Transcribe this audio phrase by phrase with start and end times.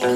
[0.00, 0.08] Wow,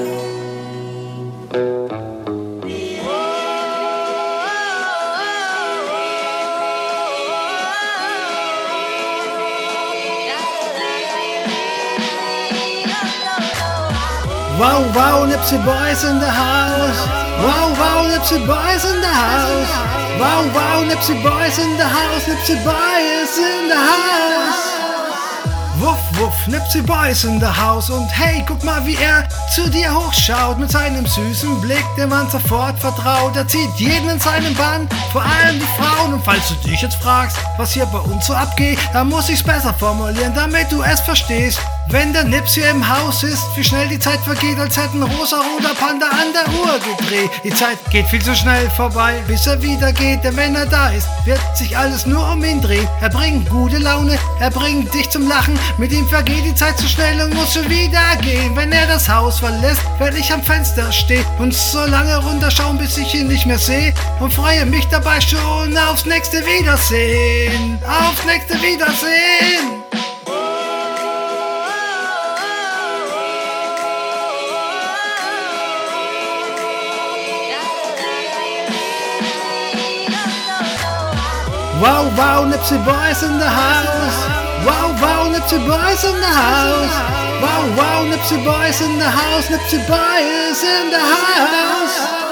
[14.95, 17.05] wow, Nipsey Boys in the house.
[17.37, 19.69] Wow, wow, Nipsey Boys in the house.
[20.19, 22.25] Wow, wow, Nipsey Boys in the house.
[22.25, 24.84] Nipsey Boys in the house.
[25.79, 27.89] Wuff, wuff, Nipsey Boys in the house.
[27.89, 32.29] Und hey, guck mal, wie er zu dir hochschaut mit seinem süßen Blick, dem man
[32.29, 33.35] sofort vertraut.
[33.35, 36.13] Er zieht jeden in seinen Bann, vor allem die Frauen.
[36.13, 39.43] Und falls du dich jetzt fragst, was hier bei uns so abgeht, dann muss ich's
[39.43, 41.59] besser formulieren, damit du es verstehst.
[41.89, 45.75] Wenn der Nips hier im Haus ist, wie schnell die Zeit vergeht, als hätten rosa-roter
[45.75, 47.29] Panda an der Uhr gedreht.
[47.43, 50.89] Die Zeit geht viel zu schnell vorbei, bis er wieder geht, denn wenn er da
[50.89, 52.87] ist, wird sich alles nur um ihn drehen.
[53.01, 56.87] Er bringt gute Laune, er bringt dich zum Lachen, mit ihm vergeht die Zeit zu
[56.87, 58.55] schnell und muss schon wieder gehen.
[58.55, 62.97] Wenn er das Haus verlässt, werde ich am Fenster stehen und so lange runterschauen, bis
[62.97, 67.79] ich ihn nicht mehr sehe und freue mich dabei schon aufs nächste Wiedersehen.
[67.87, 69.84] Aufs nächste Wiedersehen.
[81.81, 84.17] Wow, wow, Nipsey Boys in the house.
[84.65, 86.95] Wow, wow, Nipsey Boys in the house.
[87.43, 89.47] Wow, wow, Nipsey Boys in the house.
[89.47, 92.24] Nipsey Boys in the house.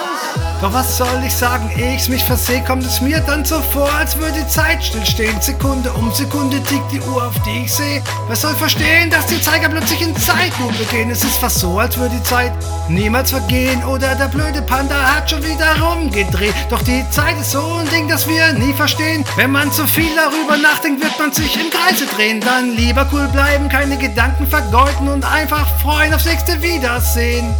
[0.62, 3.92] Doch was soll ich sagen, ehe ich's mich verseh, kommt es mir dann so vor,
[3.94, 5.42] als würde die Zeit stillstehen.
[5.42, 8.02] Sekunde um Sekunde tickt die Uhr, auf die ich sehe.
[8.28, 11.10] Wer soll verstehen, dass die Zeiger plötzlich in Zeitlupe gehen?
[11.10, 12.54] Es ist fast so, als würde die Zeit
[12.88, 13.84] niemals vergehen.
[13.84, 16.56] Oder der blöde Panda hat schon wieder rumgedreht.
[16.70, 19.26] Doch die Zeit ist so ein Ding, das wir nie verstehen.
[19.36, 22.40] Wenn man zu viel darüber nachdenkt, wird man sich im Kreise drehen.
[22.40, 27.54] Dann lieber cool bleiben, keine Gedanken vergeuden und einfach freuen aufs nächste Wiedersehen.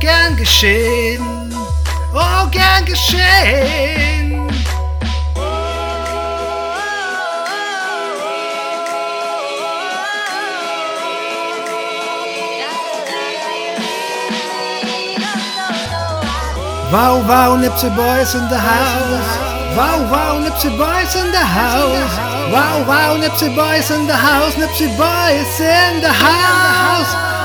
[0.00, 1.42] Gern geschehen.
[2.14, 4.42] Oh, gern geschehen.
[16.92, 19.38] Wow, wow, Nipsey Boys in the house.
[19.74, 22.18] Wow, wow, Nipsey Boys in the house.
[22.52, 24.54] Wow, wow, Nipsey Boys in the house.
[24.56, 27.41] Nipsey Boys in the house.